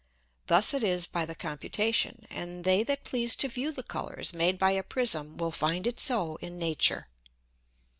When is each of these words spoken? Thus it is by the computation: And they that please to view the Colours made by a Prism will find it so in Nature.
Thus 0.47 0.73
it 0.73 0.81
is 0.81 1.05
by 1.05 1.27
the 1.27 1.35
computation: 1.35 2.25
And 2.31 2.63
they 2.63 2.81
that 2.85 3.03
please 3.03 3.35
to 3.35 3.47
view 3.47 3.71
the 3.71 3.83
Colours 3.83 4.33
made 4.33 4.57
by 4.57 4.71
a 4.71 4.81
Prism 4.81 5.37
will 5.37 5.51
find 5.51 5.85
it 5.85 5.99
so 5.99 6.37
in 6.37 6.57
Nature. 6.57 7.07